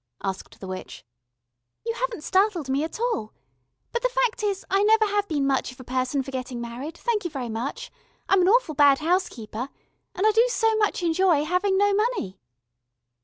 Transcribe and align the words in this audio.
asked 0.23 0.59
the 0.59 0.67
witch. 0.67 1.05
"You 1.85 1.93
haven't 1.93 2.23
startled 2.23 2.69
me 2.69 2.83
at 2.83 2.99
all. 2.99 3.33
But 3.91 4.01
the 4.01 4.09
fact 4.09 4.41
is, 4.41 4.65
I 4.67 4.81
never 4.81 5.05
have 5.05 5.27
been 5.27 5.45
much 5.45 5.71
of 5.71 5.79
a 5.79 5.83
person 5.83 6.23
for 6.23 6.31
getting 6.31 6.59
married, 6.59 6.97
thank 6.97 7.23
you 7.23 7.29
very 7.29 7.49
much. 7.49 7.91
I'm 8.27 8.41
an 8.41 8.47
awful 8.49 8.73
bad 8.73 8.97
house 8.97 9.29
keeper. 9.29 9.69
And 10.15 10.25
I 10.25 10.31
do 10.31 10.45
so 10.47 10.75
much 10.77 11.03
enjoy 11.03 11.43
having 11.45 11.77
no 11.77 11.93
money." 11.93 12.39